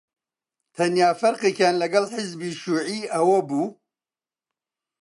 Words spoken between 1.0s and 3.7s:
فەرقێکیان لەگەڵ حیزبی شیووعی ئەوە بوو: